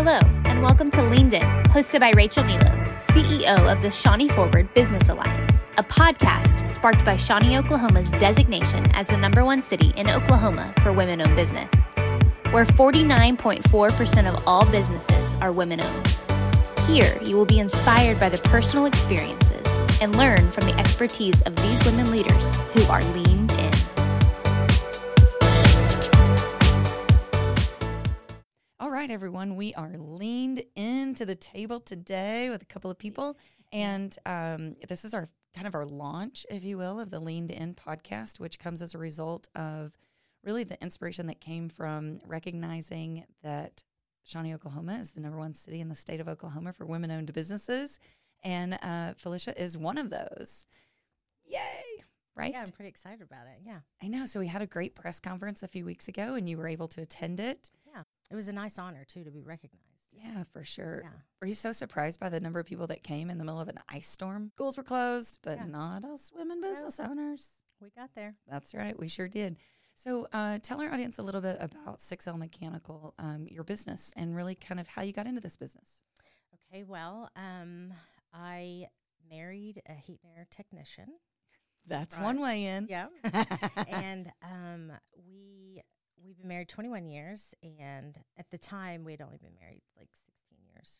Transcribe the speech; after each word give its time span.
Hello, 0.00 0.20
and 0.44 0.62
welcome 0.62 0.92
to 0.92 1.02
Leaned 1.02 1.34
In, 1.34 1.42
hosted 1.64 1.98
by 1.98 2.12
Rachel 2.14 2.44
Milo, 2.44 2.70
CEO 2.98 3.70
of 3.70 3.82
the 3.82 3.90
Shawnee 3.90 4.28
Forward 4.28 4.72
Business 4.72 5.08
Alliance, 5.08 5.66
a 5.76 5.82
podcast 5.82 6.70
sparked 6.70 7.04
by 7.04 7.16
Shawnee, 7.16 7.58
Oklahoma's 7.58 8.08
designation 8.12 8.88
as 8.92 9.08
the 9.08 9.16
number 9.16 9.44
one 9.44 9.60
city 9.60 9.92
in 9.96 10.08
Oklahoma 10.08 10.72
for 10.84 10.92
women 10.92 11.20
owned 11.20 11.34
business, 11.34 11.84
where 12.52 12.64
49.4% 12.64 14.32
of 14.32 14.40
all 14.46 14.64
businesses 14.70 15.34
are 15.40 15.50
women 15.50 15.82
owned. 15.82 16.16
Here, 16.86 17.18
you 17.20 17.36
will 17.36 17.44
be 17.44 17.58
inspired 17.58 18.20
by 18.20 18.28
the 18.28 18.38
personal 18.38 18.86
experiences 18.86 19.66
and 20.00 20.14
learn 20.14 20.48
from 20.52 20.68
the 20.68 20.78
expertise 20.78 21.42
of 21.42 21.56
these 21.56 21.84
women 21.84 22.12
leaders 22.12 22.56
who 22.72 22.84
are 22.84 23.02
leaned 23.02 23.37
right, 28.98 29.12
everyone, 29.12 29.54
we 29.54 29.72
are 29.74 29.96
leaned 29.96 30.60
into 30.74 31.24
the 31.24 31.36
table 31.36 31.78
today 31.78 32.50
with 32.50 32.62
a 32.62 32.64
couple 32.64 32.90
of 32.90 32.98
people, 32.98 33.38
and 33.70 34.18
um, 34.26 34.74
this 34.88 35.04
is 35.04 35.14
our 35.14 35.28
kind 35.54 35.68
of 35.68 35.76
our 35.76 35.86
launch, 35.86 36.44
if 36.50 36.64
you 36.64 36.76
will, 36.76 36.98
of 36.98 37.12
the 37.12 37.20
Leaned 37.20 37.52
In 37.52 37.74
podcast, 37.74 38.40
which 38.40 38.58
comes 38.58 38.82
as 38.82 38.96
a 38.96 38.98
result 38.98 39.48
of 39.54 39.92
really 40.42 40.64
the 40.64 40.82
inspiration 40.82 41.28
that 41.28 41.40
came 41.40 41.68
from 41.68 42.18
recognizing 42.26 43.24
that 43.44 43.84
Shawnee, 44.24 44.52
Oklahoma, 44.52 44.98
is 44.98 45.12
the 45.12 45.20
number 45.20 45.38
one 45.38 45.54
city 45.54 45.80
in 45.80 45.88
the 45.88 45.94
state 45.94 46.18
of 46.18 46.26
Oklahoma 46.26 46.72
for 46.72 46.84
women-owned 46.84 47.32
businesses, 47.32 48.00
and 48.42 48.80
uh, 48.82 49.14
Felicia 49.16 49.56
is 49.62 49.78
one 49.78 49.96
of 49.96 50.10
those. 50.10 50.66
Yay! 51.44 52.02
Right? 52.34 52.50
Yeah, 52.50 52.62
I'm 52.62 52.72
pretty 52.72 52.88
excited 52.88 53.22
about 53.22 53.46
it. 53.46 53.60
Yeah. 53.64 53.78
I 54.02 54.08
know. 54.08 54.26
So 54.26 54.40
we 54.40 54.48
had 54.48 54.62
a 54.62 54.66
great 54.66 54.96
press 54.96 55.20
conference 55.20 55.62
a 55.62 55.68
few 55.68 55.84
weeks 55.84 56.08
ago, 56.08 56.34
and 56.34 56.48
you 56.48 56.56
were 56.56 56.66
able 56.66 56.88
to 56.88 57.00
attend 57.00 57.38
it. 57.38 57.70
It 58.30 58.34
was 58.34 58.48
a 58.48 58.52
nice 58.52 58.78
honor, 58.78 59.04
too, 59.04 59.24
to 59.24 59.30
be 59.30 59.42
recognized. 59.42 59.84
Yeah, 60.12 60.44
for 60.52 60.64
sure. 60.64 61.02
Yeah. 61.04 61.10
Were 61.40 61.46
you 61.46 61.54
so 61.54 61.72
surprised 61.72 62.18
by 62.20 62.28
the 62.28 62.40
number 62.40 62.58
of 62.58 62.66
people 62.66 62.86
that 62.88 63.02
came 63.02 63.30
in 63.30 63.38
the 63.38 63.44
middle 63.44 63.60
of 63.60 63.68
an 63.68 63.78
ice 63.88 64.08
storm? 64.08 64.50
Schools 64.54 64.76
were 64.76 64.82
closed, 64.82 65.38
but 65.42 65.58
Yeah. 65.58 65.64
not 65.66 66.04
us 66.04 66.32
women 66.34 66.60
business 66.60 66.98
owners. 66.98 67.50
We 67.80 67.90
got 67.90 68.14
there. 68.14 68.34
That's 68.48 68.74
right. 68.74 68.98
We 68.98 69.08
sure 69.08 69.28
did. 69.28 69.56
So, 69.94 70.28
uh, 70.32 70.58
tell 70.62 70.80
our 70.80 70.92
audience 70.92 71.18
a 71.18 71.22
little 71.22 71.40
bit 71.40 71.56
about 71.60 72.00
6L 72.00 72.36
Mechanical, 72.38 73.14
um, 73.18 73.46
your 73.48 73.64
business, 73.64 74.12
and 74.16 74.34
really 74.34 74.54
kind 74.54 74.80
of 74.80 74.88
how 74.88 75.02
you 75.02 75.12
got 75.12 75.26
into 75.26 75.40
this 75.40 75.56
business. 75.56 76.02
Okay, 76.70 76.82
well, 76.84 77.30
um, 77.36 77.92
I 78.32 78.88
married 79.30 79.82
a 79.86 79.94
heat 79.94 80.20
and 80.24 80.32
air 80.36 80.46
technician. 80.50 81.14
That's 81.86 82.18
one 82.18 82.40
way 82.40 82.64
in. 82.64 82.86
Yeah. 82.88 83.06
and 83.88 84.30
um, 84.42 84.92
we 85.26 85.82
married 86.48 86.68
21 86.68 87.06
years, 87.06 87.54
and 87.62 88.18
at 88.36 88.50
the 88.50 88.58
time 88.58 89.04
we 89.04 89.12
had 89.12 89.20
only 89.20 89.38
been 89.38 89.54
married 89.60 89.82
like 89.96 90.08
16 90.14 90.58
years, 90.74 90.98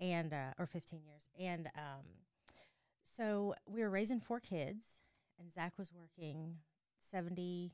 and 0.00 0.32
uh, 0.32 0.52
or 0.58 0.66
15 0.66 1.02
years, 1.04 1.26
and 1.38 1.66
um, 1.76 2.04
so 3.16 3.54
we 3.66 3.80
were 3.82 3.90
raising 3.90 4.20
four 4.20 4.40
kids, 4.40 5.02
and 5.38 5.52
Zach 5.52 5.72
was 5.78 5.92
working 5.92 6.56
70, 6.98 7.72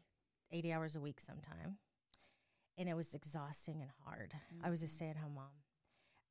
80 0.53 0.73
hours 0.73 0.97
a 0.97 1.01
week 1.01 1.21
sometime, 1.21 1.79
and 2.79 2.89
it 2.89 2.95
was 2.95 3.15
exhausting 3.15 3.81
and 3.83 3.91
hard. 4.05 4.35
I 4.63 4.71
was 4.71 4.83
a 4.83 4.87
Mhm. 4.87 4.91
stay-at-home 4.91 5.35
mom. 5.35 5.53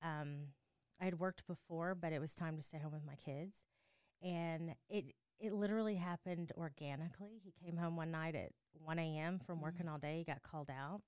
Um, 0.02 0.54
I 1.00 1.06
had 1.06 1.20
worked 1.20 1.46
before, 1.48 1.96
but 1.96 2.14
it 2.14 2.20
was 2.20 2.36
time 2.36 2.56
to 2.58 2.64
stay 2.64 2.78
home 2.80 2.94
with 2.94 3.04
my 3.06 3.16
kids, 3.16 3.66
and 4.22 4.76
it 4.90 5.16
it 5.38 5.52
literally 5.52 5.96
happened 5.96 6.54
organically. 6.56 7.38
He 7.44 7.52
came 7.52 7.76
home 7.76 7.98
one 7.98 8.10
night 8.12 8.36
at 8.36 8.54
1 8.82 9.00
a.m. 9.00 9.40
from 9.40 9.60
Mhm. 9.60 9.62
working 9.64 9.88
all 9.88 9.98
day. 9.98 10.20
He 10.20 10.24
got 10.24 10.44
called 10.44 10.70
out, 10.70 11.02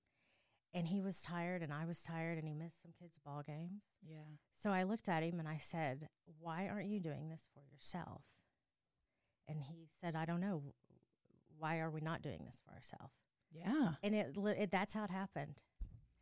and 0.74 0.88
he 0.88 1.02
was 1.02 1.22
tired, 1.22 1.62
and 1.62 1.74
I 1.74 1.86
was 1.86 2.02
tired, 2.04 2.38
and 2.38 2.48
he 2.48 2.54
missed 2.54 2.82
some 2.82 2.92
kids' 2.94 3.20
ball 3.20 3.44
games. 3.44 3.84
Yeah. 4.02 4.24
So 4.56 4.72
I 4.72 4.84
looked 4.84 5.08
at 5.10 5.24
him 5.24 5.40
and 5.40 5.48
I 5.48 5.58
said, 5.58 6.10
"Why 6.40 6.68
aren't 6.68 6.90
you 6.90 7.00
doing 7.00 7.30
this 7.30 7.48
for 7.54 7.62
yourself?" 7.62 8.24
And 9.48 9.62
he 9.64 9.88
said, 10.02 10.16
"I 10.16 10.26
don't 10.26 10.42
know. 10.42 10.74
Why 11.58 11.80
are 11.80 11.90
we 11.90 12.02
not 12.02 12.22
doing 12.22 12.44
this 12.46 12.60
for 12.66 12.72
ourselves?" 12.74 13.14
Yeah. 13.52 13.96
And 14.04 14.14
it, 14.14 14.36
it 14.38 14.72
that's 14.72 14.94
how 14.94 15.04
it 15.06 15.10
happened. 15.10 15.62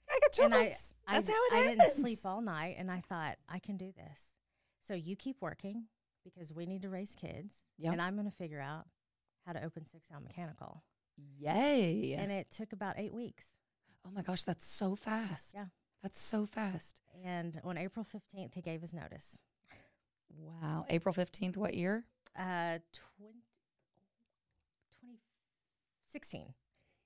I 0.07 0.19
got 0.19 0.39
And 0.39 0.53
I- 0.53 0.65
chills. 0.69 0.93
I, 1.07 1.13
That's 1.15 1.27
d- 1.27 1.33
how 1.33 1.45
it 1.47 1.53
I 1.53 1.57
happens. 1.57 1.77
didn't 1.79 1.91
sleep 1.93 2.19
all 2.25 2.41
night, 2.41 2.75
and 2.77 2.91
I 2.91 3.01
thought 3.01 3.39
I 3.49 3.57
can 3.59 3.75
do 3.77 3.91
this. 3.91 4.35
So 4.79 4.93
you 4.93 5.15
keep 5.15 5.41
working 5.41 5.87
because 6.23 6.53
we 6.53 6.65
need 6.67 6.83
to 6.83 6.89
raise 6.89 7.15
kids, 7.15 7.65
Yep. 7.79 7.93
and 7.93 8.01
I'm 8.01 8.15
going 8.15 8.29
to 8.29 8.35
figure 8.35 8.61
out 8.61 8.87
how 9.45 9.53
to 9.53 9.63
open 9.63 9.85
Six 9.85 10.07
L 10.11 10.21
Mechanical. 10.21 10.83
Yay. 11.17 12.13
And 12.17 12.31
it 12.31 12.51
took 12.51 12.73
about 12.73 12.95
eight 12.97 13.13
weeks. 13.13 13.45
oh 14.05 14.11
my 14.13 14.21
gosh, 14.21 14.43
that's 14.43 14.67
so 14.67 14.95
fast. 14.95 15.53
Yeah. 15.55 15.65
That's 16.03 16.21
so 16.21 16.45
fast. 16.45 17.01
And 17.23 17.59
on 17.63 17.77
April 17.77 18.05
15th, 18.05 18.53
he 18.53 18.61
gave 18.61 18.81
his 18.81 18.93
notice. 18.93 19.39
Wow. 20.37 20.85
April 20.89 21.13
15th, 21.13 21.57
what 21.57 21.73
year? 21.73 22.03
Uh, 22.37 22.77
20, 23.17 23.33
2016. 24.91 26.53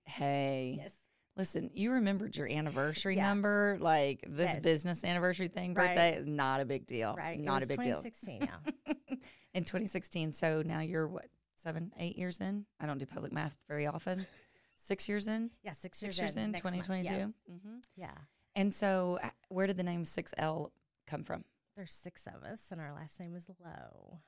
Hey. 0.05 0.77
Yes. 0.81 0.93
Listen, 1.37 1.69
you 1.73 1.91
remembered 1.91 2.35
your 2.35 2.49
anniversary 2.49 3.15
Yeah. 3.15 3.29
number, 3.29 3.77
like 3.79 4.25
this 4.27 4.53
Yes. 4.55 4.63
business 4.63 5.03
anniversary 5.05 5.47
thing, 5.47 5.73
birthday 5.73 6.15
is 6.17 6.25
not 6.27 6.59
a 6.59 6.65
big 6.65 6.85
deal. 6.85 7.15
Right. 7.15 7.39
Not 7.39 7.63
a 7.63 7.67
big 7.67 7.77
deal. 7.81 8.01
2016 8.01 8.39
now. 8.41 8.59
In 9.53 9.63
2016. 9.63 10.33
So 10.33 10.61
now 10.63 10.81
you're 10.81 11.07
what, 11.07 11.27
seven, 11.61 11.91
eight 11.97 12.17
years 12.17 12.39
in? 12.39 12.65
I 12.79 12.85
don't 12.85 12.97
do 12.97 13.05
public 13.05 13.31
math 13.31 13.57
very 13.67 13.87
often. 13.87 14.25
Six 14.81 15.09
years 15.09 15.27
in? 15.27 15.51
yeah, 15.61 15.73
six, 15.73 15.99
Six 15.99 16.17
years, 16.17 16.35
years 16.35 16.35
in, 16.37 16.53
2022? 16.53 17.13
Yeah. 17.13 17.25
Mm-hmm. 17.51 17.75
yeah. 17.97 18.11
And 18.55 18.73
so 18.73 19.19
uh, 19.21 19.29
where 19.49 19.67
did 19.67 19.75
the 19.77 19.83
name 19.83 20.03
6L 20.05 20.71
come 21.05 21.23
from? 21.23 21.43
There's 21.75 21.93
six 21.93 22.25
of 22.27 22.43
us, 22.43 22.71
and 22.71 22.79
our 22.81 22.93
last 22.93 23.19
name 23.19 23.35
is 23.35 23.45
Lowe. 23.63 24.19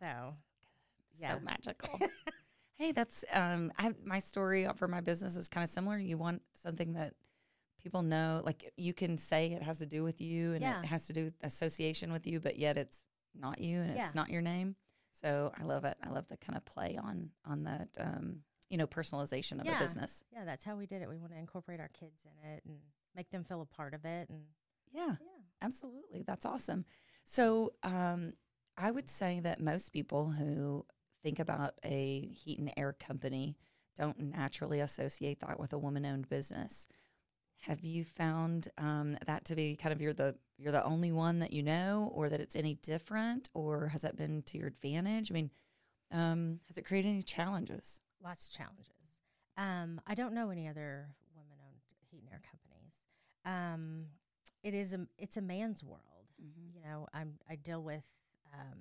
So, 0.00 0.06
yeah. 1.16 1.34
So 1.34 1.40
magical. 1.40 1.98
hey, 2.74 2.92
that's 2.92 3.24
um 3.32 3.72
I 3.78 3.92
my 4.04 4.18
story 4.18 4.68
for 4.76 4.88
my 4.88 5.00
business 5.00 5.36
is 5.36 5.48
kind 5.48 5.64
of 5.64 5.70
similar. 5.70 5.96
You 5.98 6.18
want 6.18 6.42
something 6.54 6.92
that 6.94 7.14
people 7.82 8.02
know 8.02 8.42
like 8.44 8.72
you 8.76 8.92
can 8.92 9.16
say 9.16 9.52
it 9.52 9.62
has 9.62 9.78
to 9.78 9.86
do 9.86 10.02
with 10.04 10.20
you 10.20 10.52
and 10.52 10.62
Yeah. 10.62 10.80
it 10.80 10.86
has 10.86 11.06
to 11.06 11.12
do 11.12 11.24
with 11.26 11.34
association 11.42 12.12
with 12.12 12.26
you, 12.26 12.40
but 12.40 12.58
yet 12.58 12.76
it's 12.76 13.04
not 13.34 13.60
you 13.60 13.80
and 13.80 13.94
Yeah. 13.94 14.06
it's 14.06 14.14
not 14.14 14.28
your 14.28 14.42
name. 14.42 14.76
So 15.12 15.52
I 15.58 15.64
love 15.64 15.84
it. 15.84 15.96
I 16.02 16.10
love 16.10 16.28
the 16.28 16.36
kind 16.36 16.56
of 16.56 16.64
play 16.64 16.98
on 17.02 17.30
on 17.44 17.64
that 17.64 17.88
um 17.98 18.40
you 18.70 18.76
know 18.76 18.86
personalization 18.86 19.60
of 19.60 19.66
Yeah. 19.66 19.78
a 19.78 19.82
business. 19.82 20.22
yeah, 20.32 20.44
that's 20.44 20.64
how 20.64 20.76
we 20.76 20.86
did 20.86 21.02
it. 21.02 21.08
We 21.08 21.18
want 21.18 21.32
to 21.32 21.38
incorporate 21.38 21.80
our 21.80 21.88
kids 21.88 22.24
in 22.24 22.50
it 22.50 22.62
and 22.66 22.76
make 23.14 23.30
them 23.30 23.42
feel 23.44 23.60
a 23.62 23.66
part 23.66 23.94
of 23.94 24.04
it. 24.04 24.28
And 24.28 24.42
Yeah. 24.92 25.16
yeah. 25.20 25.42
Absolutely. 25.62 26.22
That's 26.22 26.46
awesome. 26.46 26.84
So, 27.24 27.72
um, 27.82 28.34
I 28.76 28.90
would 28.92 29.08
say 29.10 29.40
that 29.40 29.60
most 29.60 29.88
people 29.92 30.30
who 30.30 30.86
think 31.22 31.40
about 31.40 31.74
a 31.84 32.28
heat 32.28 32.58
and 32.60 32.72
air 32.76 32.92
company 32.92 33.56
don't 33.96 34.20
naturally 34.20 34.78
associate 34.78 35.40
that 35.40 35.58
with 35.58 35.72
a 35.72 35.78
woman 35.78 36.06
owned 36.06 36.28
business. 36.28 36.86
Have 37.62 37.84
you 37.84 38.04
found 38.04 38.68
um, 38.78 39.16
that 39.26 39.44
to 39.46 39.56
be 39.56 39.76
kind 39.76 39.92
of 39.92 40.00
you're 40.00 40.12
the 40.12 40.36
you're 40.58 40.72
the 40.72 40.84
only 40.84 41.12
one 41.12 41.40
that 41.40 41.52
you 41.52 41.62
know, 41.62 42.10
or 42.14 42.28
that 42.28 42.40
it's 42.40 42.56
any 42.56 42.74
different, 42.76 43.50
or 43.54 43.88
has 43.88 44.02
that 44.02 44.16
been 44.16 44.42
to 44.42 44.58
your 44.58 44.68
advantage? 44.68 45.30
I 45.30 45.34
mean, 45.34 45.50
um, 46.10 46.60
has 46.68 46.78
it 46.78 46.84
created 46.84 47.08
any 47.08 47.22
challenges? 47.22 48.00
lots 48.22 48.46
of 48.48 48.52
challenges. 48.52 48.86
Um, 49.56 50.00
I 50.06 50.14
don't 50.14 50.34
know 50.34 50.50
any 50.50 50.68
other 50.68 51.08
women-owned 51.34 51.82
heat 52.10 52.22
and 52.22 52.30
air 52.30 52.40
companies. 52.48 53.02
Um, 53.44 54.06
it 54.62 54.74
is 54.74 54.92
a 54.92 55.06
it's 55.18 55.36
a 55.36 55.42
man's 55.42 55.82
world. 55.82 56.02
You 56.38 56.80
know, 56.82 57.06
I'm 57.12 57.34
I 57.48 57.56
deal 57.56 57.82
with 57.82 58.06
um, 58.54 58.78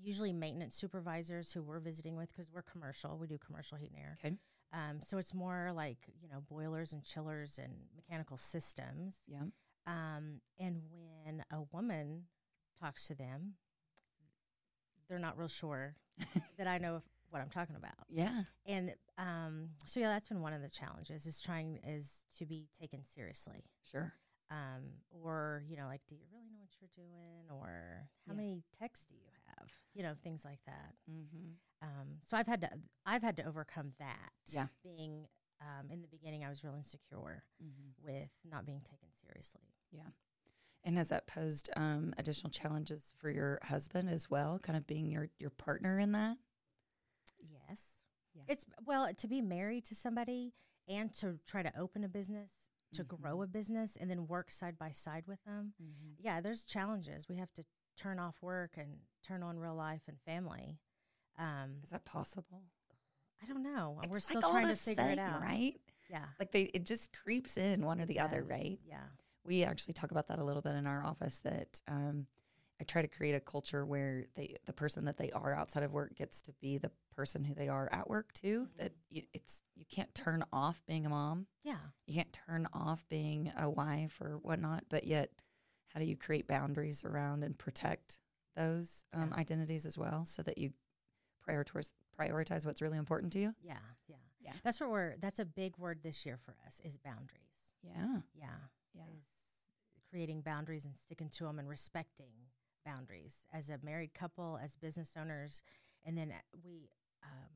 usually 0.00 0.32
maintenance 0.32 0.76
supervisors 0.76 1.52
who 1.52 1.62
we're 1.62 1.78
visiting 1.78 2.16
with 2.16 2.32
because 2.32 2.50
we're 2.52 2.62
commercial. 2.62 3.16
We 3.18 3.26
do 3.26 3.38
commercial 3.38 3.78
heat 3.78 3.90
and 3.94 4.00
air. 4.00 4.18
Okay. 4.24 4.36
Um, 4.72 5.00
so 5.00 5.16
it's 5.18 5.32
more 5.34 5.70
like 5.74 5.98
you 6.20 6.28
know 6.28 6.42
boilers 6.48 6.92
and 6.92 7.02
chillers 7.04 7.58
and 7.62 7.72
mechanical 7.96 8.36
systems. 8.36 9.22
Yeah. 9.26 9.42
Um, 9.86 10.40
and 10.58 10.82
when 10.90 11.44
a 11.50 11.62
woman 11.72 12.24
talks 12.78 13.06
to 13.08 13.14
them, 13.14 13.54
they're 15.08 15.18
not 15.18 15.38
real 15.38 15.48
sure 15.48 15.96
that 16.58 16.66
I 16.66 16.78
know 16.78 17.02
what 17.30 17.40
I'm 17.42 17.48
talking 17.48 17.76
about. 17.76 17.94
Yeah. 18.08 18.42
And 18.66 18.94
um, 19.18 19.70
so 19.86 20.00
yeah, 20.00 20.08
that's 20.08 20.28
been 20.28 20.40
one 20.42 20.52
of 20.52 20.62
the 20.62 20.68
challenges 20.68 21.26
is 21.26 21.40
trying 21.40 21.78
is 21.86 22.24
to 22.38 22.46
be 22.46 22.68
taken 22.78 23.04
seriously. 23.04 23.64
Sure. 23.90 24.12
Um, 24.50 24.84
or 25.10 25.62
you 25.68 25.76
know, 25.76 25.86
like, 25.86 26.00
do 26.08 26.14
you 26.14 26.22
really 26.32 26.48
know 26.50 26.58
what 26.60 26.70
you're 26.80 26.90
doing? 27.06 27.44
Or 27.50 28.08
how 28.26 28.32
Yeah. 28.32 28.36
many 28.36 28.62
texts 28.78 29.06
do 29.06 29.14
you 29.14 29.30
have? 29.46 29.70
You 29.94 30.02
know, 30.02 30.14
things 30.22 30.44
like 30.44 30.60
that. 30.66 30.94
Mm-hmm. 31.10 31.47
So 32.28 32.36
I've 32.36 32.46
had 32.46 32.60
to 32.60 32.70
I've 33.06 33.22
had 33.22 33.36
to 33.38 33.46
overcome 33.46 33.92
that. 33.98 34.30
Yeah. 34.52 34.66
Being 34.84 35.26
um, 35.60 35.90
in 35.90 36.02
the 36.02 36.08
beginning, 36.08 36.44
I 36.44 36.48
was 36.48 36.62
real 36.62 36.74
insecure 36.76 37.42
Mm-hmm. 37.62 38.04
with 38.06 38.28
not 38.48 38.64
being 38.64 38.80
taken 38.82 39.08
seriously. 39.26 39.62
Yeah. 39.90 40.02
And 40.84 40.96
has 40.96 41.08
that 41.08 41.26
posed 41.26 41.70
um, 41.76 42.14
additional 42.18 42.50
challenges 42.50 43.12
for 43.18 43.28
your 43.30 43.58
husband 43.64 44.08
as 44.08 44.30
well, 44.30 44.58
kind 44.60 44.76
of 44.76 44.86
being 44.86 45.10
your, 45.10 45.28
your 45.40 45.50
partner 45.50 45.98
in 45.98 46.12
that? 46.12 46.36
Yes. 47.68 48.00
Yeah. 48.34 48.42
It's 48.48 48.64
well 48.86 49.12
to 49.12 49.26
be 49.28 49.40
married 49.42 49.84
to 49.86 49.94
somebody 49.94 50.52
and 50.86 51.12
to 51.14 51.38
try 51.46 51.62
to 51.62 51.72
open 51.78 52.04
a 52.04 52.08
business 52.08 52.52
to 52.94 53.02
grow 53.04 53.42
a 53.42 53.46
business 53.46 53.96
and 54.00 54.10
then 54.10 54.26
work 54.28 54.50
side 54.50 54.78
by 54.78 54.90
side 54.92 55.24
with 55.26 55.42
them. 55.44 55.74
Mm-hmm. 55.82 56.12
Yeah, 56.24 56.40
there's 56.40 56.64
challenges. 56.64 57.28
We 57.28 57.36
have 57.36 57.52
to 57.54 57.64
turn 57.98 58.18
off 58.18 58.36
work 58.40 58.76
and 58.78 58.98
turn 59.26 59.42
on 59.42 59.58
real 59.58 59.74
life 59.74 60.02
and 60.08 60.16
family. 60.24 60.78
Um, 61.38 61.76
Is 61.82 61.90
that 61.90 62.04
possible? 62.04 62.62
I 63.42 63.46
don't 63.46 63.62
know. 63.62 64.00
We're 64.08 64.16
It's 64.18 64.28
still 64.28 64.40
like 64.42 64.50
trying 64.50 64.68
to 64.68 64.74
figure 64.74 65.04
it 65.10 65.18
out. 65.18 65.40
right? 65.40 65.74
Yeah. 66.10 66.24
Like 66.40 66.50
they, 66.52 66.62
it 66.74 66.84
just 66.84 67.12
creeps 67.12 67.56
in 67.56 67.84
one 67.84 68.00
or 68.00 68.06
the 68.06 68.18
other, 68.20 68.42
right? 68.42 68.78
Yeah. 68.84 68.96
We 69.44 69.62
actually 69.62 69.94
talk 69.94 70.10
about 70.10 70.26
that 70.28 70.38
a 70.40 70.44
little 70.44 70.62
bit 70.62 70.74
in 70.74 70.86
our 70.86 71.04
office. 71.04 71.38
That 71.44 71.80
um, 71.86 72.26
I 72.80 72.84
try 72.84 73.02
to 73.02 73.08
create 73.08 73.34
a 73.34 73.40
culture 73.40 73.86
where 73.86 74.24
they, 74.34 74.56
the 74.66 74.72
person 74.72 75.04
that 75.04 75.16
they 75.18 75.30
are 75.30 75.54
outside 75.54 75.84
of 75.84 75.92
work, 75.92 76.16
gets 76.16 76.42
to 76.42 76.52
be 76.60 76.78
the 76.78 76.90
person 77.14 77.44
who 77.44 77.54
they 77.54 77.68
are 77.68 77.88
at 77.92 78.08
work 78.10 78.32
too. 78.32 78.66
That 78.78 78.92
you, 79.08 79.22
it's 79.32 79.62
you 79.76 79.84
can't 79.88 80.12
turn 80.14 80.44
off 80.52 80.82
being 80.88 81.06
a 81.06 81.08
mom. 81.08 81.46
Yeah. 81.62 81.76
You 82.06 82.14
can't 82.16 82.32
turn 82.32 82.66
off 82.72 83.04
being 83.08 83.52
a 83.56 83.70
wife 83.70 84.18
or 84.20 84.38
whatnot. 84.42 84.84
But 84.88 85.04
yet, 85.04 85.30
how 85.94 86.00
do 86.00 86.06
you 86.06 86.16
create 86.16 86.48
boundaries 86.48 87.04
around 87.04 87.44
and 87.44 87.56
protect 87.56 88.18
those 88.56 89.04
um, 89.14 89.30
Yeah. 89.32 89.40
identities 89.40 89.86
as 89.86 89.96
well, 89.96 90.24
so 90.24 90.42
that 90.42 90.58
you 90.58 90.72
prioritize 91.48 91.90
prioritize 92.18 92.66
what's 92.66 92.82
really 92.82 92.98
important 92.98 93.32
to 93.32 93.38
you? 93.38 93.54
Yeah. 93.62 93.74
Yeah. 94.08 94.16
Yeah. 94.40 94.52
That's 94.64 94.80
what 94.80 94.90
we're, 94.90 95.14
that's 95.20 95.38
a 95.38 95.44
big 95.44 95.76
word 95.78 96.00
this 96.02 96.26
year 96.26 96.36
for 96.44 96.56
us 96.66 96.80
is 96.84 96.96
boundaries. 96.96 97.74
Yeah. 97.82 98.20
Yeah. 98.34 98.46
Yeah. 98.94 99.02
Is 99.14 99.22
creating 100.10 100.40
boundaries 100.40 100.84
and 100.84 100.96
sticking 100.96 101.28
to 101.28 101.44
them 101.44 101.58
and 101.58 101.68
respecting 101.68 102.32
boundaries 102.84 103.46
as 103.52 103.70
a 103.70 103.78
married 103.84 104.14
couple, 104.14 104.58
as 104.62 104.74
business 104.76 105.12
owners. 105.20 105.62
And 106.04 106.16
then 106.18 106.30
uh, 106.32 106.58
we, 106.64 106.90
um, 107.22 107.48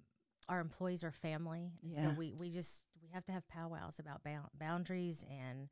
our 0.48 0.60
employees 0.60 1.02
are 1.02 1.10
family. 1.12 1.72
Yeah. 1.82 2.02
So 2.10 2.14
we, 2.16 2.34
we 2.38 2.50
just, 2.50 2.84
we 3.02 3.08
have 3.12 3.24
to 3.26 3.32
have 3.32 3.46
powwows 3.48 3.98
about 3.98 4.22
bound, 4.22 4.46
boundaries 4.58 5.24
and, 5.28 5.68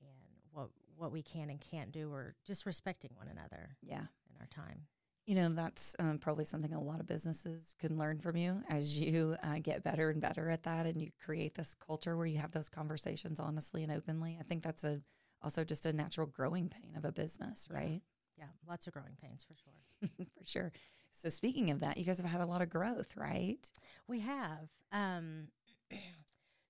and 0.00 0.18
what, 0.52 0.70
what 0.96 1.12
we 1.12 1.22
can 1.22 1.50
and 1.50 1.60
can't 1.60 1.92
do 1.92 2.10
or 2.10 2.34
just 2.44 2.66
respecting 2.66 3.10
one 3.14 3.28
another 3.28 3.76
Yeah. 3.82 3.98
in 4.30 4.36
our 4.40 4.48
time. 4.50 4.86
You 5.26 5.34
know, 5.34 5.48
that's 5.48 5.96
um, 5.98 6.18
probably 6.18 6.44
something 6.44 6.72
a 6.72 6.80
lot 6.80 7.00
of 7.00 7.06
businesses 7.08 7.74
can 7.80 7.98
learn 7.98 8.18
from 8.20 8.36
you 8.36 8.62
as 8.68 8.96
you 8.98 9.36
uh, 9.42 9.58
get 9.60 9.82
better 9.82 10.08
and 10.08 10.20
better 10.20 10.48
at 10.50 10.62
that 10.62 10.86
and 10.86 11.02
you 11.02 11.10
create 11.24 11.56
this 11.56 11.74
culture 11.74 12.16
where 12.16 12.26
you 12.26 12.38
have 12.38 12.52
those 12.52 12.68
conversations 12.68 13.40
honestly 13.40 13.82
and 13.82 13.90
openly. 13.90 14.36
I 14.40 14.44
think 14.44 14.62
that's 14.62 14.84
a 14.84 15.00
also 15.42 15.64
just 15.64 15.84
a 15.84 15.92
natural 15.92 16.26
growing 16.28 16.68
pain 16.68 16.94
of 16.96 17.04
a 17.04 17.10
business, 17.12 17.66
Yeah. 17.70 17.76
right? 17.76 18.02
Yeah. 18.38 18.46
Lots 18.68 18.86
of 18.86 18.92
growing 18.92 19.16
pains 19.20 19.44
for 19.44 19.54
sure. 19.56 20.26
For 20.38 20.44
sure. 20.46 20.72
So 21.12 21.28
speaking 21.30 21.70
of 21.70 21.80
that, 21.80 21.96
you 21.96 22.04
guys 22.04 22.18
have 22.18 22.26
had 22.26 22.40
a 22.42 22.46
lot 22.46 22.62
of 22.62 22.68
growth, 22.68 23.16
right? 23.16 23.68
We 24.06 24.20
have. 24.20 24.68
Um, 24.92 25.48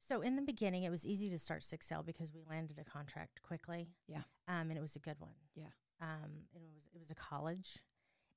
so 0.08 0.20
in 0.22 0.36
the 0.36 0.42
beginning, 0.42 0.84
it 0.84 0.90
was 0.90 1.04
easy 1.06 1.28
to 1.30 1.38
start 1.38 1.64
Six 1.64 1.90
L 1.90 2.02
because 2.02 2.32
we 2.32 2.42
landed 2.48 2.78
a 2.78 2.84
contract 2.84 3.42
quickly. 3.42 3.88
Yeah. 4.08 4.22
um, 4.48 4.70
and 4.70 4.78
it 4.78 4.80
was 4.80 4.96
a 4.96 5.00
good 5.00 5.16
one. 5.18 5.34
Yeah. 5.54 5.64
um, 6.00 6.30
and 6.54 6.62
it 6.62 6.70
was 6.74 6.88
it 6.94 6.98
was 7.00 7.10
a 7.10 7.14
college, 7.14 7.78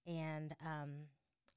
and 0.10 0.56
um, 0.66 0.90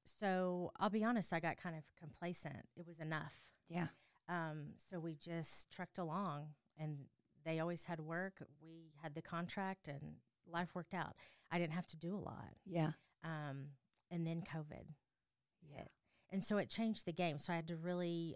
so 0.05 0.71
I'll 0.79 0.89
be 0.89 1.03
honest, 1.03 1.33
I 1.33 1.39
got 1.39 1.57
kind 1.57 1.75
of 1.75 1.83
complacent. 1.99 2.67
It 2.77 2.85
was 2.87 2.99
enough. 2.99 3.33
Yeah. 3.69 3.87
Um, 4.29 4.73
so 4.89 4.99
we 4.99 5.15
just 5.15 5.69
trucked 5.71 5.97
along, 5.97 6.47
and 6.77 6.97
they 7.43 7.59
always 7.59 7.85
had 7.85 7.99
work. 7.99 8.35
We 8.61 8.91
had 9.01 9.15
the 9.15 9.21
contract, 9.21 9.87
and 9.87 10.15
life 10.47 10.69
worked 10.75 10.93
out. 10.93 11.15
I 11.51 11.57
didn't 11.59 11.73
have 11.73 11.87
to 11.87 11.97
do 11.97 12.15
a 12.15 12.19
lot. 12.19 12.53
Yeah. 12.65 12.91
Um, 13.23 13.69
and 14.11 14.25
then 14.27 14.41
COVID 14.41 14.85
Yeah. 15.69 15.77
hit. 15.77 15.91
And 16.29 16.43
so 16.43 16.57
it 16.57 16.69
changed 16.69 17.05
the 17.05 17.13
game. 17.13 17.37
So 17.37 17.53
I 17.53 17.55
had 17.55 17.67
to 17.67 17.75
really, 17.77 18.35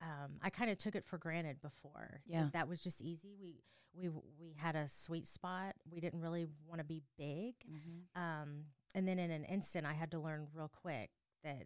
um, 0.00 0.32
I 0.42 0.50
kind 0.50 0.70
of 0.70 0.78
took 0.78 0.94
it 0.94 1.04
for 1.04 1.18
granted 1.18 1.60
before. 1.60 2.20
that 2.26 2.32
Yeah. 2.32 2.48
That 2.52 2.68
was 2.68 2.82
just 2.82 3.00
easy. 3.02 3.34
We, 3.40 3.54
we, 3.94 4.08
we 4.40 4.54
had 4.56 4.76
a 4.76 4.86
sweet 4.86 5.26
spot. 5.26 5.74
We 5.90 6.00
didn't 6.00 6.20
really 6.20 6.46
want 6.68 6.78
to 6.80 6.84
be 6.84 7.02
big. 7.16 7.54
Mm-hmm. 7.68 8.20
Um, 8.22 8.64
and 8.94 9.06
then 9.08 9.18
in 9.18 9.30
an 9.30 9.44
instant, 9.44 9.86
I 9.86 9.92
had 9.92 10.10
to 10.12 10.18
learn 10.20 10.46
real 10.54 10.70
quick 10.82 11.10
that, 11.42 11.64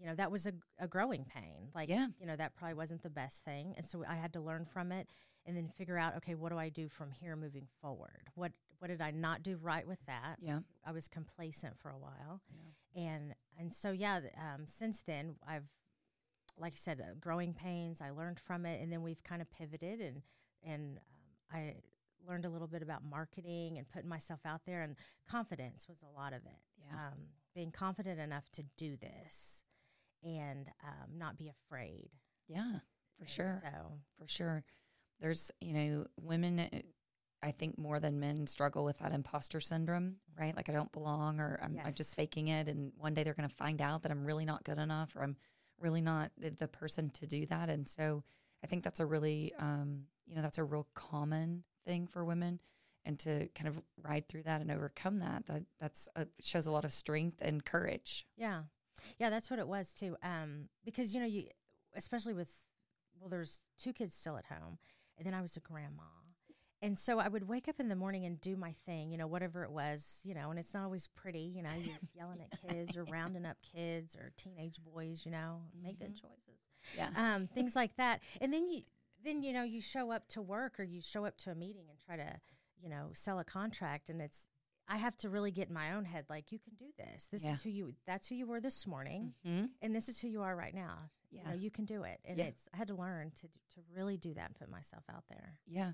you 0.00 0.06
know, 0.06 0.14
that 0.16 0.30
was 0.30 0.46
a, 0.46 0.52
a 0.78 0.88
growing 0.88 1.24
pain. 1.24 1.68
Like, 1.74 1.88
Yeah. 1.88 2.08
you 2.20 2.26
know, 2.26 2.36
that 2.36 2.54
probably 2.56 2.74
wasn't 2.74 3.02
the 3.02 3.10
best 3.10 3.44
thing. 3.44 3.74
And 3.76 3.86
so 3.86 4.04
I 4.08 4.14
had 4.16 4.32
to 4.34 4.40
learn 4.40 4.64
from 4.64 4.90
it 4.92 5.08
and 5.46 5.56
then 5.56 5.68
figure 5.68 5.96
out, 5.96 6.16
okay, 6.16 6.34
what 6.34 6.50
do 6.50 6.58
I 6.58 6.68
do 6.68 6.88
from 6.88 7.10
here 7.10 7.36
moving 7.36 7.66
forward? 7.80 8.28
What, 8.34 8.52
what 8.80 8.88
did 8.88 9.00
I 9.00 9.10
not 9.12 9.42
do 9.42 9.56
right 9.60 9.86
with 9.86 9.98
that? 10.06 10.36
Yeah. 10.40 10.60
I 10.84 10.92
was 10.92 11.08
complacent 11.08 11.78
for 11.78 11.90
a 11.90 11.98
while, 11.98 12.40
Yeah. 12.94 13.02
and 13.02 13.34
and 13.58 13.74
so 13.74 13.90
yeah. 13.90 14.20
Um, 14.36 14.66
since 14.66 15.00
then, 15.02 15.34
I've 15.48 15.66
like 16.60 16.72
I 16.72 16.76
said, 16.76 17.00
uh, 17.00 17.14
growing 17.20 17.54
pains. 17.54 18.00
I 18.00 18.10
learned 18.10 18.40
from 18.40 18.66
it, 18.66 18.80
and 18.82 18.92
then 18.92 19.02
we've 19.02 19.22
kind 19.24 19.42
of 19.42 19.50
pivoted, 19.50 20.00
and 20.00 20.22
and 20.64 20.98
um, 20.98 21.58
I 21.60 21.74
learned 22.28 22.44
a 22.44 22.48
little 22.48 22.66
bit 22.66 22.82
about 22.82 23.04
marketing 23.04 23.78
and 23.78 23.88
putting 23.88 24.08
myself 24.08 24.40
out 24.44 24.62
there, 24.66 24.82
and 24.82 24.96
confidence 25.30 25.86
was 25.88 25.98
a 26.02 26.18
lot 26.18 26.32
of 26.32 26.40
it. 26.44 26.60
Yeah. 26.84 27.08
Um, 27.08 27.18
being 27.54 27.70
confident 27.70 28.20
enough 28.20 28.48
to 28.52 28.62
do 28.76 28.96
this, 28.96 29.62
and 30.22 30.66
um, 30.84 31.18
not 31.18 31.36
be 31.36 31.48
afraid. 31.48 32.10
Yeah. 32.48 32.80
For 33.16 33.22
And 33.22 33.30
sure. 33.30 33.60
So 33.62 33.92
for 34.18 34.28
sure. 34.28 34.64
There's, 35.20 35.50
you 35.60 35.72
know, 35.72 36.06
women, 36.20 36.60
uh, 36.60 36.78
I 37.42 37.50
think 37.50 37.78
more 37.78 38.00
than 38.00 38.20
men 38.20 38.46
struggle 38.46 38.84
with 38.84 38.98
that 38.98 39.12
imposter 39.12 39.60
syndrome, 39.60 40.16
right? 40.38 40.54
Like 40.54 40.68
I 40.68 40.72
don't 40.72 40.92
belong 40.92 41.40
or 41.40 41.58
I'm, 41.62 41.78
I'm 41.84 41.94
just 41.94 42.14
faking 42.14 42.48
it. 42.48 42.68
And 42.68 42.92
one 42.96 43.14
day 43.14 43.24
they're 43.24 43.34
going 43.34 43.48
to 43.48 43.54
find 43.54 43.80
out 43.80 44.02
that 44.02 44.12
I'm 44.12 44.24
really 44.24 44.44
not 44.44 44.64
good 44.64 44.78
enough 44.78 45.14
or 45.16 45.22
I'm 45.22 45.36
really 45.80 46.00
not 46.00 46.30
the, 46.38 46.50
the 46.50 46.68
person 46.68 47.10
to 47.10 47.26
do 47.26 47.46
that. 47.46 47.68
And 47.68 47.88
so 47.88 48.24
I 48.62 48.66
think 48.66 48.84
that's 48.84 49.00
a 49.00 49.06
really, 49.06 49.52
um, 49.58 50.04
you 50.26 50.36
know, 50.36 50.42
that's 50.42 50.58
a 50.58 50.64
real 50.64 50.86
common 50.94 51.64
thing 51.86 52.06
for 52.06 52.24
women. 52.24 52.60
And 53.04 53.18
to 53.20 53.48
kind 53.54 53.68
of 53.68 53.80
ride 54.02 54.28
through 54.28 54.42
that 54.42 54.60
and 54.60 54.70
overcome 54.70 55.20
that, 55.20 55.46
that 55.46 55.62
that's 55.80 56.08
a, 56.14 56.26
shows 56.42 56.66
a 56.66 56.70
lot 56.70 56.84
of 56.84 56.92
strength 56.92 57.38
and 57.40 57.64
courage. 57.64 58.26
Yeah. 58.36 58.62
Yeah, 59.18 59.30
that's 59.30 59.50
what 59.50 59.58
it 59.58 59.68
was 59.68 59.94
too. 59.94 60.16
Um, 60.22 60.68
because 60.84 61.14
you 61.14 61.20
know, 61.20 61.26
you 61.26 61.44
especially 61.96 62.34
with 62.34 62.66
well, 63.18 63.30
there's 63.30 63.60
two 63.78 63.92
kids 63.92 64.14
still 64.14 64.36
at 64.36 64.44
home, 64.46 64.78
and 65.16 65.26
then 65.26 65.34
I 65.34 65.42
was 65.42 65.56
a 65.56 65.60
grandma. 65.60 66.02
And 66.80 66.98
so 66.98 67.18
I 67.18 67.26
would 67.28 67.48
wake 67.48 67.66
up 67.68 67.80
in 67.80 67.88
the 67.88 67.96
morning 67.96 68.24
and 68.24 68.40
do 68.40 68.56
my 68.56 68.70
thing, 68.72 69.10
you 69.10 69.18
know, 69.18 69.26
whatever 69.26 69.64
it 69.64 69.70
was, 69.72 70.20
you 70.24 70.32
know, 70.34 70.50
and 70.50 70.58
it's 70.58 70.72
not 70.74 70.84
always 70.84 71.08
pretty, 71.08 71.40
you 71.40 71.62
know, 71.62 71.70
you're 71.82 71.96
yelling 72.14 72.40
at 72.40 72.60
kids 72.68 72.96
or 72.96 73.04
rounding 73.04 73.44
up 73.44 73.56
kids 73.74 74.14
or 74.14 74.30
teenage 74.36 74.78
boys, 74.84 75.22
you 75.24 75.32
know, 75.32 75.62
make 75.82 75.98
good 75.98 76.14
choices. 76.14 76.60
Yeah. 76.96 77.08
Um, 77.16 77.46
things 77.54 77.74
like 77.74 77.96
that. 77.96 78.20
And 78.40 78.52
then 78.52 78.68
you 78.70 78.82
then 79.24 79.42
you 79.42 79.52
know, 79.52 79.64
you 79.64 79.80
show 79.80 80.12
up 80.12 80.28
to 80.28 80.40
work 80.42 80.78
or 80.78 80.84
you 80.84 81.00
show 81.02 81.24
up 81.24 81.36
to 81.38 81.50
a 81.50 81.54
meeting 81.56 81.86
and 81.90 81.98
try 81.98 82.16
to, 82.16 82.38
you 82.80 82.88
know, 82.88 83.08
sell 83.12 83.40
a 83.40 83.44
contract 83.44 84.08
and 84.08 84.22
it's 84.22 84.46
I 84.90 84.96
have 84.98 85.16
to 85.18 85.28
really 85.28 85.50
get 85.50 85.68
in 85.68 85.74
my 85.74 85.92
own 85.94 86.04
head 86.04 86.26
like 86.30 86.50
you 86.52 86.58
can 86.60 86.74
do 86.78 86.86
this. 86.96 87.26
This 87.26 87.42
Yeah. 87.44 87.54
is 87.54 87.62
who 87.62 87.70
you 87.70 87.94
that's 88.06 88.28
who 88.28 88.36
you 88.36 88.46
were 88.46 88.60
this 88.60 88.86
morning 88.86 89.34
Mm-hmm. 89.44 89.66
and 89.82 89.94
this 89.96 90.08
is 90.08 90.20
who 90.20 90.28
you 90.28 90.42
are 90.42 90.54
right 90.54 90.74
now. 90.74 91.10
You 91.30 91.40
Yeah. 91.42 91.50
know, 91.50 91.56
you 91.56 91.72
can 91.72 91.84
do 91.86 92.04
it. 92.04 92.20
And 92.24 92.38
Yeah. 92.38 92.44
it's 92.44 92.68
I 92.72 92.76
had 92.76 92.86
to 92.88 92.94
learn 92.94 93.32
to 93.40 93.48
to 93.48 93.80
really 93.92 94.16
do 94.16 94.32
that 94.34 94.46
and 94.46 94.54
put 94.54 94.70
myself 94.70 95.02
out 95.12 95.24
there. 95.28 95.58
Yeah. 95.66 95.92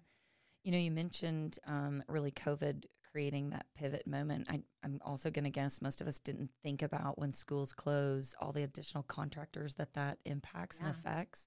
You 0.65 0.73
know, 0.73 0.79
you 0.79 0.91
mentioned 0.91 1.59
um, 1.67 2.03
really 2.09 2.33
COVID 2.33 2.85
creating 3.15 3.51
that 3.51 3.67
pivot 3.77 4.07
moment. 4.09 4.49
I, 4.51 4.61
I'm 4.83 5.01
also 5.05 5.31
going 5.31 5.45
to 5.45 5.51
guess 5.51 5.81
most 5.81 6.01
of 6.01 6.09
us 6.09 6.19
didn't 6.19 6.51
think 6.65 6.83
about 6.83 7.17
when 7.17 7.33
schools 7.33 7.73
close, 7.73 8.35
all 8.41 8.51
the 8.51 8.65
additional 8.65 9.05
contractors 9.05 9.75
that 9.75 9.95
that 9.95 10.19
impacts 10.25 10.81
and 10.81 10.89
affects. 10.89 11.47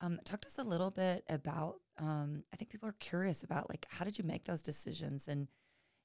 Um, 0.00 0.18
talk 0.24 0.40
to 0.40 0.46
us 0.46 0.58
a 0.58 0.64
little 0.64 0.90
bit 0.90 1.22
about, 1.28 1.80
um, 1.98 2.44
I 2.50 2.56
think 2.56 2.70
people 2.70 2.88
are 2.88 2.96
curious 2.98 3.42
about, 3.42 3.68
like, 3.68 3.86
how 3.90 4.06
did 4.06 4.16
you 4.16 4.24
make 4.24 4.44
those 4.44 4.62
decisions? 4.62 5.28
And, 5.28 5.48